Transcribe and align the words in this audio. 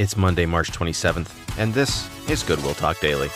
It's 0.00 0.16
Monday, 0.16 0.46
March 0.46 0.72
27th, 0.72 1.28
and 1.58 1.74
this 1.74 2.08
is 2.30 2.42
Goodwill 2.42 2.72
Talk 2.72 2.98
Daily. 3.00 3.28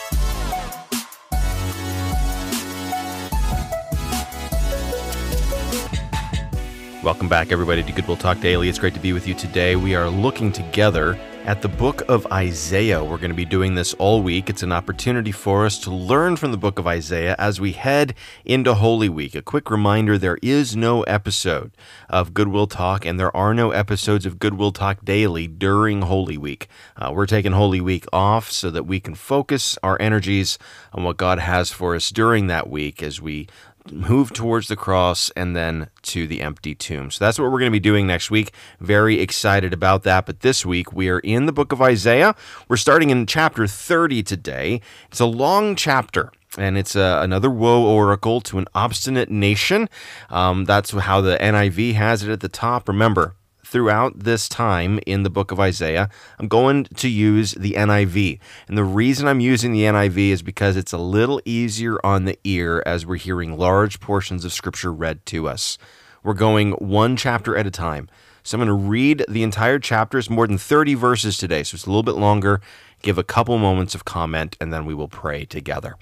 Welcome 7.03 7.29
back, 7.29 7.53
everybody, 7.53 7.83
to 7.83 7.93
Goodwill 7.93 8.17
Talk 8.17 8.41
Daily. 8.41 8.71
It's 8.71 8.79
great 8.79 8.95
to 8.95 9.01
be 9.01 9.13
with 9.13 9.29
you 9.29 9.35
today. 9.35 9.77
We 9.77 9.95
are 9.95 10.09
looking 10.09 10.53
together 10.53 11.21
at 11.45 11.61
the 11.61 11.69
book 11.69 12.01
of 12.09 12.27
Isaiah. 12.33 13.05
We're 13.05 13.19
going 13.19 13.31
to 13.31 13.37
be 13.37 13.45
doing 13.45 13.75
this 13.75 13.93
all 13.95 14.23
week. 14.23 14.49
It's 14.49 14.63
an 14.63 14.73
opportunity 14.73 15.31
for 15.31 15.67
us 15.67 15.79
to 15.81 15.91
learn 15.91 16.37
from 16.37 16.53
the 16.53 16.57
book 16.57 16.79
of 16.79 16.87
Isaiah 16.87 17.37
as 17.39 17.61
we 17.61 17.73
head 17.73 18.15
into 18.47 18.73
Holy 18.73 19.11
Week. 19.11 19.35
A 19.35 19.43
quick 19.43 19.71
reminder 19.71 20.17
there 20.17 20.39
is 20.41 20.75
no 20.75 21.03
episode 21.03 21.77
of 22.09 22.33
Goodwill 22.33 22.67
Talk, 22.67 23.05
and 23.05 23.21
there 23.21 23.35
are 23.37 23.53
no 23.53 23.73
episodes 23.73 24.25
of 24.25 24.39
Goodwill 24.39 24.73
Talk 24.73 25.05
Daily 25.05 25.47
during 25.47 26.03
Holy 26.03 26.39
Week. 26.39 26.67
Uh, 26.97 27.13
we're 27.15 27.27
taking 27.27 27.53
Holy 27.53 27.81
Week 27.81 28.07
off 28.11 28.51
so 28.51 28.71
that 28.71 28.85
we 28.85 28.99
can 28.99 29.15
focus 29.15 29.77
our 29.83 30.01
energies 30.01 30.59
on 30.95 31.05
what 31.05 31.19
God 31.19 31.39
has 31.41 31.71
for 31.71 31.95
us 31.95 32.09
during 32.09 32.47
that 32.47 32.71
week 32.71 33.03
as 33.03 33.21
we 33.21 33.49
move 33.91 34.33
towards 34.33 34.69
the 34.69 34.77
cross 34.77 35.31
and 35.31 35.55
then 35.55 35.89
to 36.03 36.27
the 36.27 36.41
empty 36.41 36.75
tomb. 36.75 37.11
So 37.11 37.25
that's 37.25 37.39
what 37.39 37.47
we're 37.51 37.59
going 37.59 37.71
to 37.71 37.71
be 37.71 37.81
doing 37.81 38.07
next 38.07 38.31
week. 38.31 38.53
Very 38.81 39.21
excited 39.21 39.73
about 39.73 40.03
that. 40.05 40.27
But 40.27 40.41
this 40.41 40.65
week 40.65 40.93
we 40.93 41.09
are 41.09 41.21
in 41.21 41.47
the 41.47 41.53
book 41.53 41.73
of 41.73 41.83
Isaiah. 41.83 42.35
We're 42.69 42.77
starting 42.77 43.11
in 43.11 43.27
chapter 43.27 43.67
30 43.67 44.23
today. 44.23 44.81
It's 45.09 45.21
a 45.21 45.27
long 45.27 45.77
chapter. 45.77 46.33
And 46.57 46.79
it's 46.79 46.95
uh, 46.95 47.19
another 47.21 47.51
woe 47.51 47.85
oracle 47.85 48.41
to 48.43 48.59
an 48.59 48.67
obstinate 48.75 49.29
nation. 49.29 49.89
Um, 50.31 50.65
that's 50.65 50.93
how 50.93 51.21
the 51.21 51.37
NIV 51.39 51.95
has 51.95 52.23
it 52.23 52.31
at 52.31 52.41
the 52.41 52.49
top. 52.49 52.89
Remember, 52.89 53.35
throughout 53.75 54.21
this 54.21 54.49
time 54.49 55.01
in 55.05 55.25
the 55.25 55.31
book 55.31 55.51
of 55.51 55.59
Isaiah, 55.59 56.09
I'm 56.39 56.47
going 56.47 56.85
to 56.85 57.09
use 57.09 57.55
the 57.55 57.73
NIV. 57.73 58.39
And 58.69 58.79
the 58.79 58.85
reason 58.85 59.27
I'm 59.27 59.41
using 59.41 59.73
the 59.73 59.83
NIV 59.83 60.29
is 60.29 60.43
because 60.43 60.77
it's 60.77 60.93
a 60.93 60.99
little 60.99 61.43
easier 61.45 61.99
on 62.07 62.25
the 62.25 62.39
ear 62.45 62.85
as 62.87 63.05
we're 63.05 63.17
hearing 63.17 63.59
large 63.59 63.99
portions 63.99 64.45
of 64.45 64.53
scripture 64.53 64.93
read 64.93 65.27
to 65.27 65.49
us. 65.49 65.77
We're 66.23 66.35
going 66.35 66.71
one 66.75 67.17
chapter 67.17 67.57
at 67.57 67.67
a 67.67 67.71
time. 67.73 68.09
So 68.45 68.57
I'm 68.57 68.65
going 68.65 68.69
to 68.69 68.89
read 68.89 69.25
the 69.29 69.43
entire 69.43 69.81
chapter. 69.81 70.19
It's 70.19 70.31
more 70.31 70.47
than 70.47 70.57
30 70.57 70.95
verses 70.95 71.37
today, 71.37 71.65
so 71.65 71.75
it's 71.75 71.87
a 71.87 71.91
little 71.91 72.05
bit 72.05 72.15
longer. 72.15 72.61
Give 73.03 73.19
a 73.19 73.25
couple 73.25 73.59
moments 73.59 73.97
of 73.97 74.05
comment, 74.05 74.57
and 74.61 74.73
then 74.73 74.85
we 74.85 74.95
will 74.95 75.09
pray 75.09 75.47
together. 75.47 75.97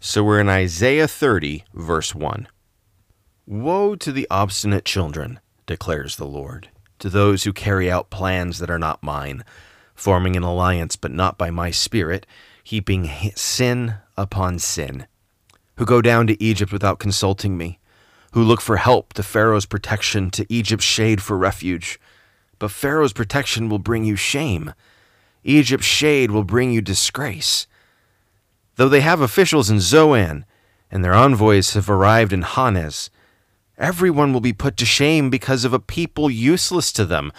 So 0.00 0.22
we're 0.22 0.40
in 0.40 0.50
Isaiah 0.50 1.08
30, 1.08 1.64
verse 1.72 2.14
1. 2.14 2.46
Woe 3.46 3.94
to 3.96 4.12
the 4.12 4.26
obstinate 4.30 4.84
children, 4.84 5.40
declares 5.64 6.16
the 6.16 6.26
Lord 6.26 6.68
to 7.00 7.10
those 7.10 7.44
who 7.44 7.52
carry 7.52 7.90
out 7.90 8.10
plans 8.10 8.58
that 8.58 8.70
are 8.70 8.78
not 8.78 9.02
mine, 9.02 9.44
forming 9.94 10.36
an 10.36 10.42
alliance 10.42 10.96
but 10.96 11.10
not 11.10 11.36
by 11.36 11.50
my 11.50 11.70
spirit, 11.70 12.26
heaping 12.62 13.10
sin 13.34 13.94
upon 14.16 14.58
sin, 14.58 15.06
who 15.76 15.84
go 15.84 16.00
down 16.00 16.26
to 16.26 16.42
Egypt 16.42 16.72
without 16.72 16.98
consulting 16.98 17.56
me, 17.56 17.78
who 18.32 18.42
look 18.42 18.60
for 18.60 18.76
help 18.76 19.12
to 19.14 19.22
Pharaoh's 19.22 19.66
protection, 19.66 20.30
to 20.30 20.46
Egypt's 20.48 20.84
shade 20.84 21.20
for 21.20 21.36
refuge. 21.36 21.98
But 22.58 22.70
Pharaoh's 22.70 23.12
protection 23.12 23.68
will 23.68 23.78
bring 23.78 24.04
you 24.04 24.16
shame. 24.16 24.72
Egypt's 25.42 25.86
shade 25.86 26.30
will 26.30 26.44
bring 26.44 26.70
you 26.70 26.80
disgrace. 26.80 27.66
Though 28.76 28.88
they 28.88 29.00
have 29.00 29.20
officials 29.20 29.68
in 29.68 29.80
Zoan, 29.80 30.44
and 30.90 31.04
their 31.04 31.14
envoys 31.14 31.74
have 31.74 31.90
arrived 31.90 32.32
in 32.32 32.42
Hanes, 32.42 33.10
Everyone 33.80 34.34
will 34.34 34.42
be 34.42 34.52
put 34.52 34.76
to 34.76 34.84
shame 34.84 35.30
because 35.30 35.64
of 35.64 35.72
a 35.72 35.78
people 35.80 36.30
useless 36.30 36.92
to 36.92 37.06
them, 37.06 37.32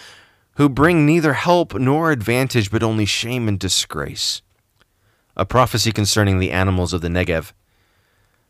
who 0.56 0.68
bring 0.68 1.06
neither 1.06 1.34
help 1.34 1.72
nor 1.74 2.10
advantage, 2.10 2.68
but 2.68 2.82
only 2.82 3.06
shame 3.06 3.46
and 3.46 3.60
disgrace. 3.60 4.42
A 5.36 5.46
prophecy 5.46 5.92
concerning 5.92 6.40
the 6.40 6.50
animals 6.50 6.92
of 6.92 7.00
the 7.00 7.06
Negev. 7.06 7.52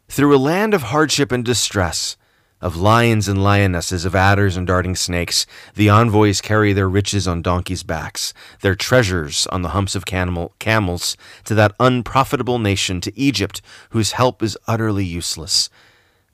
Through 0.08 0.34
a 0.34 0.38
land 0.38 0.72
of 0.72 0.84
hardship 0.84 1.30
and 1.30 1.44
distress, 1.44 2.16
of 2.62 2.76
lions 2.76 3.28
and 3.28 3.44
lionesses, 3.44 4.06
of 4.06 4.14
adders 4.14 4.56
and 4.56 4.66
darting 4.66 4.96
snakes, 4.96 5.44
the 5.74 5.90
envoys 5.90 6.40
carry 6.40 6.72
their 6.72 6.88
riches 6.88 7.28
on 7.28 7.42
donkeys' 7.42 7.82
backs, 7.82 8.32
their 8.62 8.74
treasures 8.74 9.46
on 9.48 9.60
the 9.60 9.70
humps 9.70 9.94
of 9.94 10.06
camel, 10.06 10.54
camels, 10.58 11.14
to 11.44 11.54
that 11.54 11.74
unprofitable 11.78 12.58
nation, 12.58 13.02
to 13.02 13.18
Egypt, 13.18 13.60
whose 13.90 14.12
help 14.12 14.42
is 14.42 14.56
utterly 14.66 15.04
useless 15.04 15.68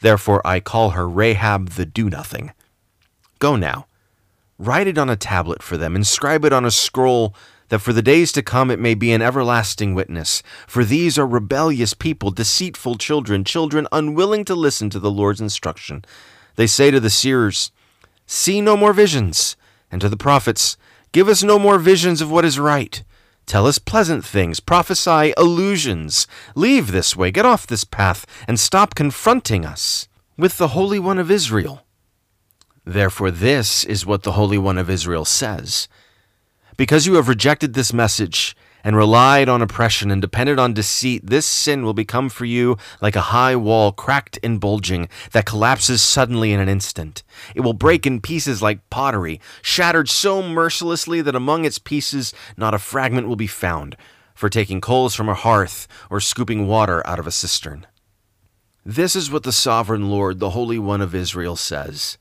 Therefore 0.01 0.47
I 0.47 0.61
call 0.61 0.91
her 0.91 1.09
Rahab 1.09 1.71
the 1.71 1.87
Do 1.87 2.09
Nothing. 2.09 2.53
Go 3.39 3.57
now, 3.57 3.87
write 4.59 4.87
it 4.87 4.99
on 4.99 5.09
a 5.09 5.17
tablet 5.17 5.63
for 5.63 5.77
them, 5.77 5.97
inscribe 5.97 6.45
it 6.45 6.53
on 6.53 6.65
a 6.65 6.71
scroll, 6.71 7.35
that 7.69 7.81
for 7.81 7.93
the 7.93 8.03
days 8.03 8.33
to 8.33 8.43
come 8.43 8.71
it 8.71 8.79
may 8.79 8.95
be 8.95 9.13
an 9.13 9.23
everlasting 9.23 9.95
witness. 9.95 10.43
For 10.67 10.85
these 10.85 11.19
are 11.19 11.27
rebellious 11.27 11.95
people, 11.95 12.31
deceitful 12.31 12.97
children, 12.97 13.45
children 13.45 13.87
unwilling 13.93 14.45
to 14.47 14.55
listen 14.55 14.91
to 14.91 14.99
the 14.99 15.11
Lord's 15.11 15.41
instruction. 15.41 16.05
They 16.57 16.67
say 16.67 16.91
to 16.91 17.01
the 17.01 17.11
seers, 17.11 17.71
See 18.27 18.61
no 18.61 18.77
more 18.77 18.93
visions, 18.93 19.57
and 19.91 20.01
to 20.01 20.09
the 20.09 20.17
prophets, 20.17 20.77
Give 21.13 21.29
us 21.29 21.43
no 21.43 21.59
more 21.59 21.79
visions 21.79 22.21
of 22.21 22.31
what 22.31 22.45
is 22.45 22.59
right. 22.59 23.03
Tell 23.49 23.67
us 23.67 23.79
pleasant 23.79 24.27
things, 24.27 24.61
prophesy 24.61 25.33
illusions. 25.39 26.27
Leave 26.55 26.93
this 26.93 27.17
way, 27.17 27.31
get 27.31 27.47
off 27.47 27.67
this 27.67 27.83
path, 27.83 28.27
and 28.47 28.61
stop 28.61 28.95
confronting 28.95 29.65
us 29.65 30.07
with 30.37 30.59
the 30.59 30.69
Holy 30.69 30.99
One 30.99 31.19
of 31.19 31.31
Israel. 31.31 31.87
Therefore, 32.85 33.31
this 33.31 33.85
is 33.85 34.05
what 34.05 34.23
the 34.23 34.33
Holy 34.33 34.59
One 34.59 34.77
of 34.77 34.91
Israel 34.91 35.25
says 35.25 35.89
Because 36.77 37.07
you 37.07 37.15
have 37.15 37.27
rejected 37.27 37.73
this 37.73 37.91
message, 37.91 38.55
and 38.85 38.97
relied 38.97 39.49
on 39.49 39.63
oppression 39.63 40.11
and 40.11 40.23
depended 40.23 40.59
on 40.59 40.73
deceit, 40.73 41.27
this 41.27 41.47
sin 41.47 41.85
will 41.85 41.95
become 41.95 42.29
for 42.29 42.45
you 42.45 42.77
like 43.01 43.17
a 43.17 43.33
high 43.33 43.57
wall 43.57 43.93
cracked 43.93 44.39
and 44.43 44.61
bulging 44.61 45.09
that 45.33 45.47
collapses 45.47 46.01
suddenly 46.01 46.53
in 46.53 46.61
an 46.61 46.69
instant. 46.69 47.23
It 47.55 47.61
will 47.61 47.73
break 47.73 48.07
in 48.07 48.21
pieces 48.21 48.63
like 48.63 48.89
pottery, 48.91 49.41
shattered 49.63 50.09
so 50.09 50.43
mercilessly 50.43 51.21
that 51.23 51.35
among 51.35 51.65
its 51.65 51.79
pieces 51.79 52.33
not 52.57 52.75
a 52.75 52.79
fragment 52.79 53.29
will 53.29 53.37
be 53.37 53.47
found, 53.47 53.97
for 54.35 54.49
taking 54.49 54.81
coals 54.81 55.15
from 55.15 55.29
a 55.29 55.35
hearth 55.35 55.89
or 56.11 56.21
scooping 56.21 56.67
water 56.67 57.05
out 57.07 57.19
of 57.19 57.27
a 57.27 57.33
cistern. 57.33 57.87
This 58.85 59.15
is 59.17 59.31
what 59.31 59.43
the 59.43 59.53
sovereign 59.53 60.09
Lord, 60.09 60.39
the 60.39 60.51
Holy 60.51 60.79
One 60.79 61.01
of 61.01 61.15
Israel, 61.15 61.57
says. 61.57 62.17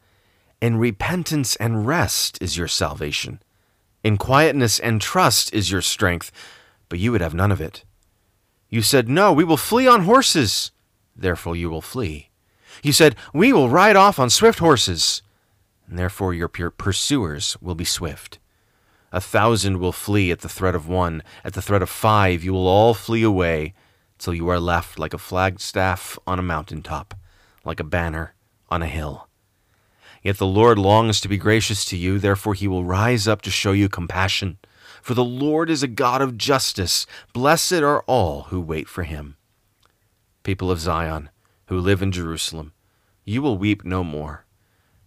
In 0.59 0.77
repentance 0.77 1.55
and 1.57 1.85
rest 1.85 2.37
is 2.41 2.57
your 2.57 2.67
salvation. 2.67 3.39
In 4.07 4.15
quietness 4.15 4.79
and 4.79 5.01
trust 5.01 5.53
is 5.53 5.69
your 5.69 5.81
strength, 5.81 6.31
but 6.87 6.97
you 6.97 7.11
would 7.11 7.19
have 7.19 7.33
none 7.33 7.51
of 7.51 7.59
it. 7.59 7.83
You 8.69 8.81
said, 8.81 9.09
No, 9.09 9.33
we 9.33 9.43
will 9.43 9.57
flee 9.57 9.85
on 9.85 10.03
horses. 10.03 10.71
Therefore 11.13 11.57
you 11.57 11.69
will 11.69 11.81
flee. 11.81 12.29
You 12.81 12.93
said, 12.93 13.17
We 13.33 13.51
will 13.51 13.67
ride 13.69 13.97
off 13.97 14.17
on 14.17 14.29
swift 14.29 14.59
horses. 14.59 15.21
And 15.89 15.99
therefore 15.99 16.33
your 16.33 16.47
pursuers 16.47 17.57
will 17.59 17.75
be 17.75 17.83
swift. 17.83 18.39
A 19.11 19.19
thousand 19.19 19.79
will 19.79 19.91
flee 19.91 20.31
at 20.31 20.39
the 20.39 20.47
threat 20.47 20.73
of 20.73 20.87
one. 20.87 21.21
At 21.43 21.51
the 21.51 21.61
threat 21.61 21.81
of 21.81 21.89
five, 21.89 22.45
you 22.45 22.53
will 22.53 22.69
all 22.69 22.93
flee 22.93 23.23
away 23.23 23.73
till 24.19 24.33
you 24.33 24.47
are 24.47 24.57
left 24.57 24.97
like 24.97 25.13
a 25.13 25.17
flagstaff 25.17 26.17
on 26.25 26.39
a 26.39 26.49
mountain 26.53 26.81
top, 26.81 27.13
like 27.65 27.81
a 27.81 27.83
banner 27.83 28.35
on 28.69 28.81
a 28.81 28.87
hill. 28.87 29.26
Yet 30.27 30.39
the 30.39 30.45
Lord 30.45 30.77
longs 30.77 31.21
to 31.21 31.29
be 31.29 31.37
gracious 31.37 31.85
to 31.85 31.95
you, 31.95 32.19
therefore 32.19 32.53
he 32.53 32.67
will 32.67 32.83
rise 32.83 33.29
up 33.29 33.41
to 33.43 33.49
show 33.49 33.71
you 33.71 33.87
compassion. 33.87 34.57
For 35.01 35.13
the 35.13 35.23
Lord 35.23 35.69
is 35.69 35.83
a 35.83 35.87
God 35.87 36.21
of 36.21 36.37
justice. 36.37 37.05
Blessed 37.31 37.75
are 37.75 38.01
all 38.07 38.41
who 38.49 38.59
wait 38.59 38.89
for 38.89 39.03
him. 39.03 39.37
People 40.43 40.69
of 40.69 40.81
Zion, 40.81 41.29
who 41.67 41.79
live 41.79 42.01
in 42.01 42.11
Jerusalem, 42.11 42.73
you 43.23 43.41
will 43.41 43.57
weep 43.57 43.85
no 43.85 44.03
more. 44.03 44.43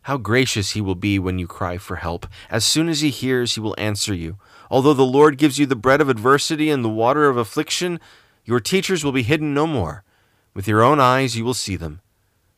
How 0.05 0.17
gracious 0.17 0.71
he 0.71 0.81
will 0.81 0.95
be 0.95 1.19
when 1.19 1.39
you 1.39 1.47
cry 1.47 1.77
for 1.77 1.97
help. 1.97 2.27
As 2.49 2.65
soon 2.65 2.89
as 2.89 3.03
he 3.03 3.11
hears, 3.11 3.57
he 3.57 3.61
will 3.61 3.75
answer 3.77 4.15
you. 4.15 4.39
Although 4.71 4.95
the 4.95 5.03
Lord 5.03 5.37
gives 5.37 5.59
you 5.59 5.67
the 5.67 5.77
bread 5.77 6.01
of 6.01 6.09
adversity 6.09 6.71
and 6.71 6.83
the 6.83 6.89
water 6.89 7.28
of 7.28 7.37
affliction, 7.37 8.01
your 8.47 8.59
teachers 8.59 9.05
will 9.05 9.13
be 9.13 9.23
hidden 9.23 9.53
no 9.53 9.66
more. 9.66 10.03
With 10.55 10.66
your 10.66 10.83
own 10.83 10.99
eyes 10.99 11.37
you 11.37 11.45
will 11.45 11.53
see 11.53 11.77
them. 11.77 12.01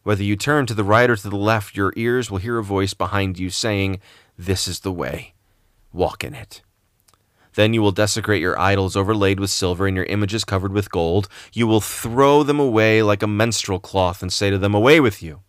Whether 0.02 0.24
you 0.24 0.34
turn 0.34 0.66
to 0.66 0.74
the 0.74 0.84
right 0.84 1.08
or 1.08 1.16
to 1.16 1.28
the 1.30 1.36
left, 1.36 1.76
your 1.76 1.92
ears 1.96 2.30
will 2.30 2.38
hear 2.38 2.58
a 2.58 2.64
voice 2.64 2.92
behind 2.92 3.38
you 3.38 3.50
saying, 3.50 4.00
This 4.36 4.66
is 4.66 4.80
the 4.80 4.92
way. 4.92 5.34
Walk 5.92 6.24
in 6.24 6.34
it. 6.34 6.62
Then 7.54 7.74
you 7.74 7.82
will 7.82 7.92
desecrate 7.92 8.40
your 8.40 8.58
idols 8.58 8.96
overlaid 8.96 9.38
with 9.38 9.50
silver 9.50 9.86
and 9.86 9.94
your 9.94 10.06
images 10.06 10.42
covered 10.42 10.72
with 10.72 10.90
gold. 10.90 11.28
You 11.52 11.66
will 11.66 11.80
throw 11.82 12.42
them 12.42 12.58
away 12.58 13.02
like 13.02 13.22
a 13.22 13.26
menstrual 13.26 13.78
cloth 13.78 14.22
and 14.22 14.32
say 14.32 14.50
to 14.50 14.58
them, 14.58 14.74
Away 14.74 15.00
with 15.00 15.22
you. 15.22 15.40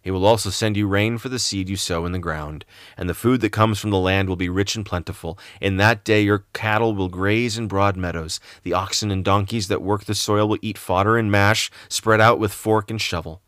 He 0.00 0.10
will 0.10 0.26
also 0.26 0.50
send 0.50 0.76
you 0.76 0.86
rain 0.86 1.16
for 1.16 1.30
the 1.30 1.38
seed 1.38 1.68
you 1.70 1.76
sow 1.76 2.04
in 2.04 2.12
the 2.12 2.18
ground, 2.18 2.66
and 2.96 3.08
the 3.08 3.14
food 3.14 3.40
that 3.40 3.52
comes 3.52 3.78
from 3.80 3.88
the 3.88 3.98
land 3.98 4.28
will 4.28 4.36
be 4.36 4.50
rich 4.50 4.76
and 4.76 4.84
plentiful. 4.84 5.38
In 5.62 5.78
that 5.78 6.04
day 6.04 6.20
your 6.20 6.44
cattle 6.52 6.94
will 6.94 7.08
graze 7.08 7.56
in 7.56 7.68
broad 7.68 7.96
meadows. 7.96 8.38
The 8.64 8.74
oxen 8.74 9.10
and 9.10 9.24
donkeys 9.24 9.68
that 9.68 9.80
work 9.80 10.04
the 10.04 10.14
soil 10.14 10.46
will 10.46 10.58
eat 10.60 10.76
fodder 10.76 11.16
and 11.16 11.30
mash, 11.30 11.70
spread 11.88 12.20
out 12.20 12.38
with 12.38 12.52
fork 12.52 12.90
and 12.90 13.00
shovel. 13.00 13.40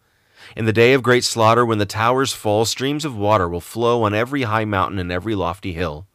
In 0.54 0.66
the 0.66 0.72
day 0.72 0.92
of 0.92 1.02
great 1.02 1.24
slaughter, 1.24 1.64
when 1.64 1.78
the 1.78 1.86
towers 1.86 2.32
fall, 2.32 2.64
streams 2.64 3.04
of 3.04 3.16
water 3.16 3.48
will 3.48 3.60
flow 3.60 4.02
on 4.02 4.14
every 4.14 4.42
high 4.42 4.64
mountain 4.64 4.98
and 4.98 5.10
every 5.10 5.34
lofty 5.34 5.72
hill. 5.72 6.06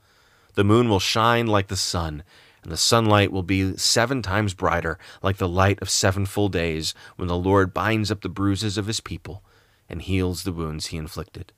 The 0.53 0.63
moon 0.63 0.89
will 0.89 0.99
shine 0.99 1.47
like 1.47 1.67
the 1.67 1.75
sun, 1.75 2.23
and 2.63 2.71
the 2.71 2.77
sunlight 2.77 3.31
will 3.31 3.43
be 3.43 3.75
seven 3.77 4.21
times 4.21 4.53
brighter, 4.53 4.99
like 5.23 5.37
the 5.37 5.47
light 5.47 5.81
of 5.81 5.89
seven 5.89 6.25
full 6.25 6.49
days, 6.49 6.93
when 7.15 7.27
the 7.27 7.37
Lord 7.37 7.73
binds 7.73 8.11
up 8.11 8.21
the 8.21 8.29
bruises 8.29 8.77
of 8.77 8.87
his 8.87 8.99
people 8.99 9.43
and 9.89 10.01
heals 10.01 10.43
the 10.43 10.53
wounds 10.53 10.87
he 10.87 10.97
inflicted. 10.97 11.51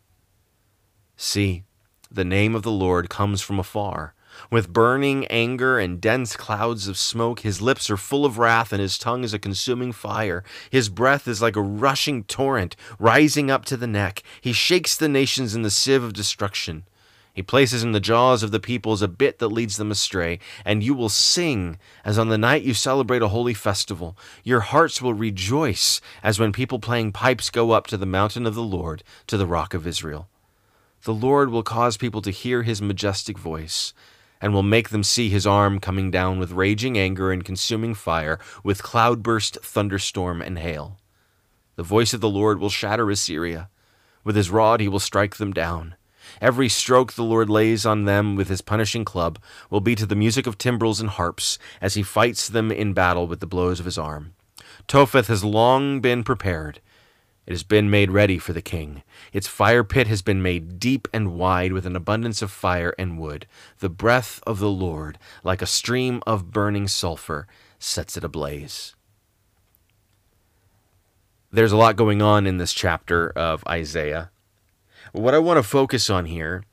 See, 1.16 1.64
the 2.14 2.24
name 2.24 2.54
of 2.54 2.62
the 2.62 2.72
Lord 2.72 3.10
comes 3.10 3.42
from 3.42 3.58
afar. 3.58 4.14
With 4.52 4.72
burning 4.72 5.26
anger 5.28 5.80
and 5.80 6.00
dense 6.00 6.36
clouds 6.36 6.88
of 6.88 6.98
smoke, 6.98 7.40
his 7.40 7.62
lips 7.62 7.90
are 7.90 7.98
full 7.98 8.24
of 8.24 8.38
wrath, 8.38 8.72
and 8.72 8.80
his 8.80 9.00
tongue 9.00 9.24
is 9.24 9.34
a 9.34 9.40
consuming 9.40 9.92
fire. 9.92 10.44
His 10.70 10.90
breath 10.90 11.28
is 11.28 11.42
like 11.42 11.56
a 11.56 11.62
rushing 11.62 12.24
torrent, 12.24 12.76
rising 13.00 13.50
up 13.50 13.66
to 13.66 13.78
the 13.78 13.88
neck. 13.88 14.22
He 14.42 14.54
shakes 14.54 14.96
the 14.96 15.10
nations 15.10 15.56
in 15.56 15.64
the 15.64 15.72
sieve 15.72 16.04
of 16.04 16.14
destruction. 16.14 16.84
He 17.34 17.42
places 17.42 17.84
in 17.84 17.94
the 17.94 18.00
jaws 18.00 18.44
of 18.44 18.52
the 18.52 18.60
peoples 18.60 19.02
a 19.02 19.08
bit 19.08 19.40
that 19.40 19.48
leads 19.48 19.78
them 19.78 19.90
astray, 19.90 20.38
and 20.64 20.84
you 20.84 20.94
will 20.94 21.10
sing 21.10 21.80
as 22.06 22.20
on 22.20 22.30
the 22.30 22.38
night 22.38 22.62
you 22.62 22.76
celebrate 22.76 23.24
a 23.24 23.30
holy 23.30 23.56
festival. 23.56 24.16
Your 24.44 24.60
hearts 24.60 25.02
will 25.02 25.16
rejoice 25.16 26.00
as 26.22 26.40
when 26.40 26.52
people 26.52 26.78
playing 26.78 27.12
pipes 27.12 27.50
go 27.50 27.72
up 27.72 27.88
to 27.88 27.98
the 27.98 28.06
mountain 28.06 28.46
of 28.46 28.54
the 28.54 28.62
Lord, 28.62 29.04
to 29.26 29.38
the 29.38 29.48
rock 29.48 29.74
of 29.74 29.88
Israel. 29.88 30.28
The 31.06 31.14
Lord 31.14 31.50
will 31.50 31.64
cause 31.64 31.98
people 31.98 32.22
to 32.22 32.32
hear 32.32 32.64
his 32.64 32.82
majestic 32.82 33.38
voice, 33.38 33.94
and 34.40 34.54
will 34.54 34.64
make 34.64 34.88
them 34.88 35.04
see 35.04 35.28
his 35.28 35.46
arm 35.46 35.80
coming 35.80 36.10
down 36.10 36.40
with 36.40 36.54
raging 36.54 36.98
anger 36.98 37.30
and 37.30 37.44
consuming 37.44 37.94
fire, 37.94 38.40
with 38.64 38.84
cloudburst, 38.84 39.58
thunderstorm, 39.62 40.42
and 40.42 40.60
hail. 40.60 40.98
The 41.76 41.84
voice 41.84 42.14
of 42.14 42.22
the 42.22 42.30
Lord 42.30 42.58
will 42.60 42.70
shatter 42.70 43.10
Assyria. 43.10 43.70
With 44.24 44.38
his 44.38 44.50
rod 44.50 44.80
he 44.80 44.88
will 44.88 45.00
strike 45.00 45.36
them 45.36 45.52
down. 45.52 45.96
Every 46.40 46.70
stroke 46.70 47.14
the 47.14 47.24
Lord 47.24 47.50
lays 47.50 47.86
on 47.86 48.06
them 48.06 48.38
with 48.38 48.48
his 48.48 48.62
punishing 48.62 49.04
club 49.04 49.40
will 49.70 49.82
be 49.82 49.96
to 49.96 50.06
the 50.06 50.16
music 50.16 50.48
of 50.48 50.58
timbrels 50.58 51.02
and 51.02 51.10
harps, 51.10 51.60
as 51.82 51.96
he 51.96 52.04
fights 52.04 52.48
them 52.48 52.72
in 52.72 52.94
battle 52.94 53.28
with 53.28 53.42
the 53.42 53.46
blows 53.46 53.82
of 53.82 53.86
his 53.86 53.98
arm. 53.98 54.36
Topheth 54.88 55.28
has 55.28 55.44
long 55.44 56.00
been 56.00 56.24
prepared. 56.24 56.80
It 57.46 57.52
has 57.52 57.64
been 57.64 57.90
made 57.90 58.10
ready 58.10 58.38
for 58.38 58.54
the 58.54 58.62
king. 58.62 59.04
Its 59.34 59.48
fire 59.48 59.84
pit 59.84 60.08
has 60.08 60.22
been 60.22 60.42
made 60.42 60.80
deep 60.80 61.08
and 61.14 61.34
wide 61.34 61.74
with 61.74 61.86
an 61.86 61.96
abundance 61.96 62.42
of 62.42 62.52
fire 62.52 62.94
and 62.98 63.20
wood. 63.20 63.48
The 63.80 63.90
breath 63.90 64.42
of 64.48 64.60
the 64.60 64.70
Lord, 64.70 65.18
like 65.44 65.62
a 65.62 65.66
stream 65.66 66.24
of 66.26 66.52
burning 66.52 66.88
sulfur, 66.88 67.48
sets 67.80 68.16
it 68.16 68.24
ablaze. 68.24 68.96
There's 71.52 71.74
a 71.74 71.78
lot 71.78 71.98
going 71.98 72.22
on 72.22 72.48
in 72.48 72.58
this 72.58 72.74
chapter 72.74 73.30
of 73.32 73.64
Isaiah. 73.68 74.32
What 75.12 75.36
I 75.36 75.40
want 75.40 75.58
to 75.58 75.64
focus 75.64 76.10
on 76.10 76.26
here 76.26 76.64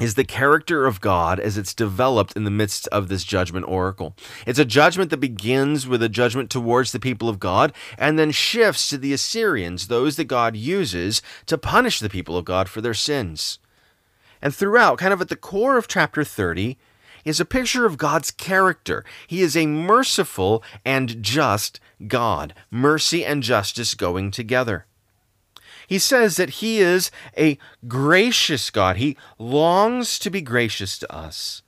is 0.00 0.14
the 0.14 0.24
character 0.24 0.86
of 0.86 1.00
God 1.00 1.38
as 1.38 1.56
it's 1.56 1.72
developed 1.72 2.34
in 2.34 2.44
the 2.44 2.50
midst 2.50 2.88
of 2.88 3.08
this 3.08 3.22
judgment 3.22 3.66
oracle. 3.68 4.16
It's 4.44 4.58
a 4.58 4.64
judgment 4.64 5.10
that 5.10 5.18
begins 5.18 5.86
with 5.86 6.02
a 6.02 6.08
judgment 6.08 6.50
towards 6.50 6.90
the 6.90 6.98
people 6.98 7.28
of 7.28 7.38
God 7.38 7.72
and 7.96 8.18
then 8.18 8.32
shifts 8.32 8.88
to 8.90 8.98
the 8.98 9.12
Assyrians, 9.12 9.86
those 9.86 10.16
that 10.16 10.24
God 10.24 10.56
uses 10.56 11.22
to 11.46 11.56
punish 11.56 12.00
the 12.00 12.10
people 12.10 12.36
of 12.36 12.44
God 12.44 12.68
for 12.68 12.80
their 12.80 12.94
sins. 12.94 13.60
And 14.42 14.54
throughout, 14.54 14.98
kind 14.98 15.12
of 15.12 15.20
at 15.20 15.28
the 15.28 15.36
core 15.36 15.78
of 15.78 15.86
chapter 15.86 16.24
30, 16.24 16.76
is 17.24 17.40
a 17.40 17.44
picture 17.44 17.86
of 17.86 17.96
God's 17.96 18.30
character. 18.30 19.04
He 19.26 19.42
is 19.42 19.56
a 19.56 19.66
merciful 19.66 20.62
and 20.84 21.22
just 21.22 21.80
God, 22.06 22.52
mercy 22.70 23.24
and 23.24 23.42
justice 23.42 23.94
going 23.94 24.30
together. 24.30 24.86
He 25.86 25.98
says 25.98 26.36
that 26.36 26.50
he 26.50 26.78
is 26.78 27.10
a 27.36 27.58
gracious 27.86 28.70
God. 28.70 28.96
He 28.96 29.16
longs 29.38 30.18
to 30.20 30.30
be 30.30 30.40
gracious 30.40 30.98
to 30.98 31.12
us. 31.12 31.62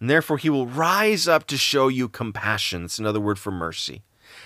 And 0.00 0.08
therefore, 0.08 0.38
he 0.38 0.48
will 0.48 0.66
rise 0.66 1.28
up 1.28 1.46
to 1.48 1.56
show 1.56 1.88
you 1.88 2.08
compassion. 2.08 2.84
It's 2.84 2.98
another 2.98 3.20
word 3.20 3.38
for 3.38 3.50
mercy. 3.50 4.02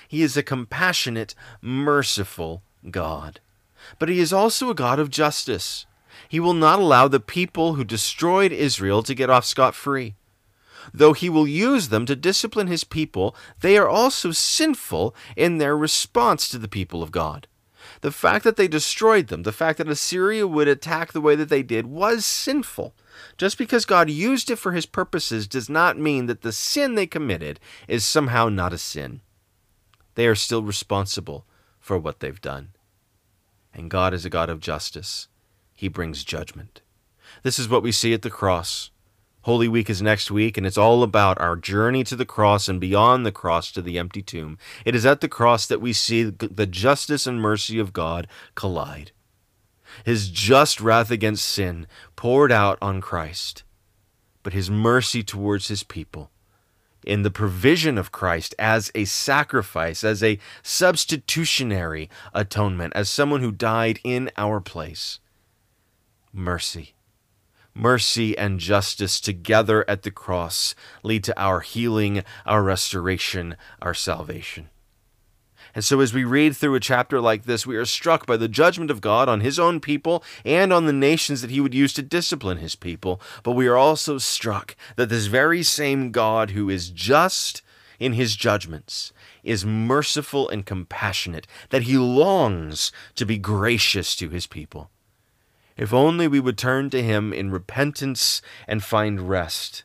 He 0.08 0.22
is 0.22 0.36
a 0.36 0.42
compassionate, 0.42 1.34
merciful 1.60 2.62
God. 2.90 3.40
But 3.98 4.08
he 4.08 4.18
is 4.18 4.32
also 4.32 4.70
a 4.70 4.74
God 4.74 4.98
of 4.98 5.10
justice. 5.10 5.86
He 6.28 6.40
will 6.40 6.54
not 6.54 6.78
allow 6.78 7.08
the 7.08 7.20
people 7.20 7.74
who 7.74 7.84
destroyed 7.84 8.52
Israel 8.52 9.02
to 9.02 9.14
get 9.14 9.30
off 9.30 9.44
scot 9.44 9.74
free. 9.74 10.14
Though 10.92 11.12
he 11.12 11.30
will 11.30 11.48
use 11.48 11.88
them 11.88 12.04
to 12.06 12.16
discipline 12.16 12.66
his 12.66 12.84
people, 12.84 13.34
they 13.60 13.78
are 13.78 13.88
also 13.88 14.32
sinful 14.32 15.14
in 15.36 15.58
their 15.58 15.76
response 15.76 16.48
to 16.48 16.58
the 16.58 16.68
people 16.68 17.02
of 17.02 17.10
God. 17.10 17.46
The 18.04 18.10
fact 18.10 18.44
that 18.44 18.56
they 18.56 18.68
destroyed 18.68 19.28
them, 19.28 19.44
the 19.44 19.50
fact 19.50 19.78
that 19.78 19.88
Assyria 19.88 20.46
would 20.46 20.68
attack 20.68 21.12
the 21.12 21.22
way 21.22 21.36
that 21.36 21.48
they 21.48 21.62
did, 21.62 21.86
was 21.86 22.26
sinful. 22.26 22.94
Just 23.38 23.56
because 23.56 23.86
God 23.86 24.10
used 24.10 24.50
it 24.50 24.56
for 24.56 24.72
his 24.72 24.84
purposes 24.84 25.48
does 25.48 25.70
not 25.70 25.98
mean 25.98 26.26
that 26.26 26.42
the 26.42 26.52
sin 26.52 26.96
they 26.96 27.06
committed 27.06 27.58
is 27.88 28.04
somehow 28.04 28.50
not 28.50 28.74
a 28.74 28.76
sin. 28.76 29.22
They 30.16 30.26
are 30.26 30.34
still 30.34 30.62
responsible 30.62 31.46
for 31.80 31.96
what 31.96 32.20
they've 32.20 32.42
done. 32.42 32.72
And 33.72 33.90
God 33.90 34.12
is 34.12 34.26
a 34.26 34.30
God 34.30 34.50
of 34.50 34.60
justice. 34.60 35.28
He 35.72 35.88
brings 35.88 36.24
judgment. 36.24 36.82
This 37.42 37.58
is 37.58 37.70
what 37.70 37.82
we 37.82 37.90
see 37.90 38.12
at 38.12 38.20
the 38.20 38.28
cross. 38.28 38.90
Holy 39.44 39.68
Week 39.68 39.90
is 39.90 40.00
next 40.00 40.30
week, 40.30 40.56
and 40.56 40.66
it's 40.66 40.78
all 40.78 41.02
about 41.02 41.38
our 41.38 41.54
journey 41.54 42.02
to 42.04 42.16
the 42.16 42.24
cross 42.24 42.66
and 42.66 42.80
beyond 42.80 43.26
the 43.26 43.32
cross 43.32 43.70
to 43.72 43.82
the 43.82 43.98
empty 43.98 44.22
tomb. 44.22 44.56
It 44.86 44.94
is 44.94 45.04
at 45.04 45.20
the 45.20 45.28
cross 45.28 45.66
that 45.66 45.82
we 45.82 45.92
see 45.92 46.22
the 46.22 46.66
justice 46.66 47.26
and 47.26 47.42
mercy 47.42 47.78
of 47.78 47.92
God 47.92 48.26
collide. 48.54 49.12
His 50.02 50.30
just 50.30 50.80
wrath 50.80 51.10
against 51.10 51.44
sin 51.44 51.86
poured 52.16 52.52
out 52.52 52.78
on 52.80 53.02
Christ, 53.02 53.64
but 54.42 54.54
his 54.54 54.70
mercy 54.70 55.22
towards 55.22 55.68
his 55.68 55.82
people 55.82 56.30
in 57.06 57.20
the 57.20 57.30
provision 57.30 57.98
of 57.98 58.10
Christ 58.10 58.54
as 58.58 58.90
a 58.94 59.04
sacrifice, 59.04 60.02
as 60.02 60.22
a 60.22 60.38
substitutionary 60.62 62.08
atonement, 62.32 62.94
as 62.96 63.10
someone 63.10 63.42
who 63.42 63.52
died 63.52 64.00
in 64.04 64.30
our 64.38 64.58
place. 64.58 65.20
Mercy 66.32 66.94
mercy 67.74 68.36
and 68.38 68.60
justice 68.60 69.20
together 69.20 69.84
at 69.88 70.02
the 70.02 70.10
cross 70.10 70.74
lead 71.02 71.24
to 71.24 71.40
our 71.40 71.60
healing, 71.60 72.22
our 72.46 72.62
restoration, 72.62 73.56
our 73.82 73.94
salvation. 73.94 74.68
And 75.74 75.84
so, 75.84 75.98
as 75.98 76.14
we 76.14 76.22
read 76.22 76.56
through 76.56 76.76
a 76.76 76.80
chapter 76.80 77.20
like 77.20 77.44
this, 77.44 77.66
we 77.66 77.76
are 77.76 77.84
struck 77.84 78.26
by 78.26 78.36
the 78.36 78.46
judgment 78.46 78.92
of 78.92 79.00
God 79.00 79.28
on 79.28 79.40
his 79.40 79.58
own 79.58 79.80
people 79.80 80.22
and 80.44 80.72
on 80.72 80.86
the 80.86 80.92
nations 80.92 81.42
that 81.42 81.50
he 81.50 81.60
would 81.60 81.74
use 81.74 81.92
to 81.94 82.02
discipline 82.02 82.58
his 82.58 82.76
people. 82.76 83.20
But 83.42 83.52
we 83.52 83.66
are 83.66 83.76
also 83.76 84.18
struck 84.18 84.76
that 84.94 85.08
this 85.08 85.26
very 85.26 85.64
same 85.64 86.12
God 86.12 86.50
who 86.50 86.70
is 86.70 86.90
just 86.90 87.62
in 87.98 88.12
his 88.12 88.36
judgments 88.36 89.12
is 89.42 89.64
merciful 89.64 90.48
and 90.48 90.64
compassionate, 90.64 91.46
that 91.70 91.82
he 91.82 91.98
longs 91.98 92.92
to 93.16 93.26
be 93.26 93.38
gracious 93.38 94.14
to 94.16 94.28
his 94.28 94.46
people. 94.46 94.90
If 95.76 95.92
only 95.92 96.28
we 96.28 96.40
would 96.40 96.58
turn 96.58 96.90
to 96.90 97.02
Him 97.02 97.32
in 97.32 97.50
repentance 97.50 98.40
and 98.68 98.82
find 98.82 99.28
rest. 99.28 99.84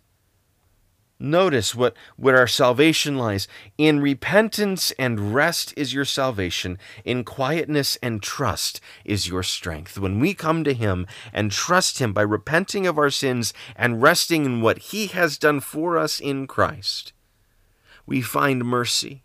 Notice 1.22 1.76
what, 1.76 1.98
where 2.16 2.38
our 2.38 2.48
salvation 2.48 3.18
lies. 3.18 3.48
In 3.78 4.00
repentance 4.00 4.92
and 4.92 5.34
rest 5.34 5.74
is 5.76 5.94
your 5.94 6.06
salvation. 6.06 6.78
In 7.04 7.26
quietness 7.26 7.98
and 8.02 8.24
trust 8.24 8.80
is 9.04 9.28
your 9.28 9.44
strength. 9.44 10.00
When 10.00 10.20
we 10.20 10.34
come 10.34 10.64
to 10.64 10.74
Him 10.74 11.06
and 11.34 11.52
trust 11.52 12.00
Him 12.00 12.14
by 12.14 12.22
repenting 12.22 12.88
of 12.88 12.98
our 12.98 13.10
sins 13.10 13.54
and 13.76 14.02
resting 14.02 14.46
in 14.46 14.62
what 14.62 14.78
He 14.78 15.08
has 15.08 15.38
done 15.38 15.60
for 15.60 15.98
us 15.98 16.22
in 16.22 16.48
Christ, 16.48 17.12
we 18.06 18.22
find 18.22 18.64
mercy, 18.64 19.24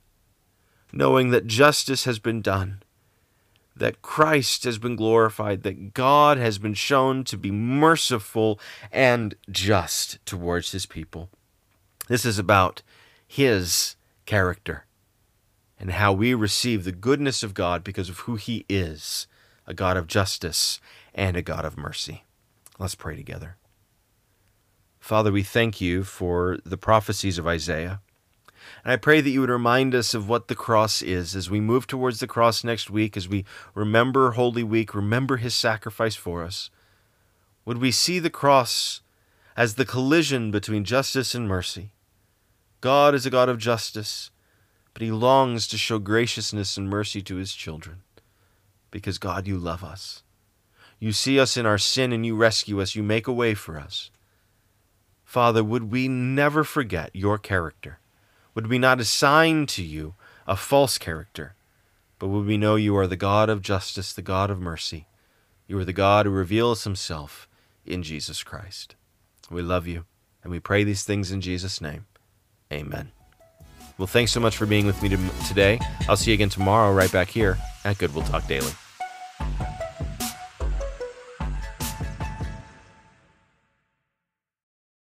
knowing 0.93 1.31
that 1.31 1.47
justice 1.47 2.05
has 2.07 2.19
been 2.19 2.43
done 2.43 2.83
that 3.77 4.03
Christ 4.03 4.65
has 4.65 4.79
been 4.79 4.97
glorified, 4.97 5.63
that 5.63 5.95
God 5.95 6.39
has 6.39 6.59
been 6.59 6.75
shown 6.75 7.25
to 7.25 7.37
be 7.37 7.51
merciful 7.51 8.61
and 8.93 9.35
just 9.51 10.25
towards 10.25 10.73
his 10.73 10.87
people. 10.87 11.29
This 12.09 12.25
is 12.25 12.39
about 12.39 12.83
his 13.27 13.97
character 14.27 14.85
and 15.79 15.93
how 15.93 16.13
we 16.13 16.35
receive 16.35 16.85
the 16.85 16.93
goodness 16.93 17.43
of 17.43 17.55
God 17.55 17.83
because 17.83 18.09
of 18.09 18.21
who 18.21 18.37
he 18.37 18.65
is 18.69 19.27
a 19.67 19.75
God 19.75 19.97
of 19.97 20.07
justice 20.07 20.79
and 21.15 21.37
a 21.37 21.43
God 21.43 21.65
of 21.65 21.79
mercy. 21.79 22.25
Let's 22.79 22.95
pray 22.95 23.17
together. 23.17 23.57
Father, 25.01 25.33
we 25.33 25.43
thank 25.43 25.81
you 25.81 26.05
for 26.05 26.59
the 26.65 26.77
prophecies 26.77 27.39
of 27.39 27.47
Isaiah. 27.47 28.01
And 28.85 28.93
I 28.93 28.97
pray 28.97 29.21
that 29.21 29.31
you 29.31 29.41
would 29.41 29.51
remind 29.51 29.95
us 29.95 30.15
of 30.15 30.29
what 30.29 30.49
the 30.49 30.55
cross 30.55 31.03
is 31.03 31.35
as 31.35 31.51
we 31.51 31.61
move 31.61 31.87
towards 31.87 32.21
the 32.21 32.27
cross 32.27 32.65
next 32.65 32.91
week, 32.91 33.17
as 33.17 33.29
we 33.29 33.45
remember 33.75 34.33
Holy 34.33 34.63
Week, 34.63 34.95
remember 34.95 35.37
his 35.37 35.55
sacrifice 35.55 36.15
for 36.15 36.43
us. 36.43 36.71
Would 37.65 37.79
we 37.79 37.91
see 37.91 38.19
the 38.19 38.31
cross 38.31 39.01
as 39.57 39.75
the 39.75 39.85
collision 39.85 40.51
between 40.51 40.85
justice 40.85 41.35
and 41.35 41.49
mercy? 41.49 41.93
God 42.81 43.15
is 43.15 43.25
a 43.25 43.31
God 43.31 43.49
of 43.49 43.59
justice, 43.59 44.31
but 44.93 45.03
he 45.03 45.11
longs 45.11 45.67
to 45.69 45.79
show 45.79 45.99
graciousness 45.99 46.77
and 46.77 46.89
mercy 46.89 47.23
to 47.23 47.37
his 47.37 47.55
children. 47.55 48.03
Because, 48.91 49.19
God, 49.19 49.47
you 49.47 49.59
love 49.59 49.83
us. 49.83 50.23
You 50.99 51.13
see 51.13 51.41
us 51.41 51.57
in 51.57 51.67
our 51.67 51.79
sin 51.79 52.13
and 52.13 52.25
you 52.25 52.37
rescue 52.37 52.81
us. 52.81 52.95
You 52.95 53.03
make 53.03 53.27
a 53.27 53.33
way 53.33 53.55
for 53.55 53.79
us. 53.79 54.11
Father, 55.25 55.65
would 55.65 55.91
we 55.91 56.07
never 56.07 56.63
forget 56.63 57.11
your 57.13 57.39
character? 57.39 57.99
Would 58.55 58.69
we 58.69 58.79
not 58.79 59.01
assign 59.01 59.67
to 59.67 59.83
you 59.83 60.15
a 60.47 60.57
false 60.57 60.99
character? 60.99 61.55
But 62.19 62.29
would 62.29 62.47
we 62.47 62.57
know 62.57 62.77
you 62.77 62.97
are 62.97 63.07
the 63.07 63.17
God 63.17 63.51
of 63.51 63.63
justice, 63.63 64.13
the 64.13 64.23
God 64.23 64.51
of 64.51 64.61
mercy? 64.61 65.07
You 65.67 65.79
are 65.79 65.85
the 65.85 65.93
God 65.93 66.27
who 66.27 66.33
reveals 66.33 66.85
himself 66.85 67.49
in 67.85 68.03
Jesus 68.03 68.43
Christ. 68.43 68.95
We 69.51 69.63
love 69.63 69.87
you, 69.87 70.05
and 70.43 70.51
we 70.51 70.61
pray 70.61 70.85
these 70.85 71.03
things 71.03 71.31
in 71.31 71.41
Jesus' 71.41 71.81
name. 71.81 72.07
Amen. 72.73 73.11
Well, 73.99 74.07
thanks 74.07 74.33
so 74.33 74.41
much 74.41 74.57
for 74.57 74.67
being 74.67 74.87
with 74.87 75.03
me 75.03 75.11
today. 75.47 75.81
I'll 76.09 76.17
see 76.17 76.31
you 76.31 76.35
again 76.35 76.49
tomorrow, 76.49 76.93
right 76.93 77.13
back 77.13 77.29
here 77.29 77.59
at 77.85 77.99
Goodwill 77.99 78.25
Talk 78.25 78.47
Daily. 78.47 78.73